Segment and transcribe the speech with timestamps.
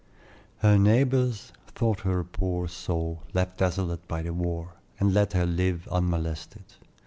[0.61, 5.45] Her neighbors thought her a poor soul left desolate by the war, and let her
[5.45, 6.63] live unmolested.